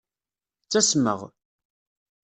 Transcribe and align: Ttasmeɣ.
Ttasmeɣ. 0.65 1.19